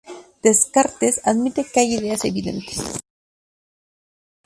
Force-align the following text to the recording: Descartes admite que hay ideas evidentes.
Descartes 0.41 1.19
admite 1.27 1.63
que 1.63 1.79
hay 1.79 1.93
ideas 1.93 2.25
evidentes. 2.25 2.79